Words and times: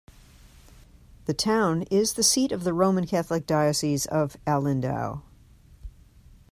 The 1.25 1.35
town 1.35 1.83
is 1.91 2.13
the 2.13 2.23
seat 2.23 2.51
of 2.51 2.63
the 2.63 2.73
Roman 2.73 3.05
Catholic 3.05 3.45
Diocese 3.45 4.07
of 4.07 4.35
Alindao. 4.47 5.21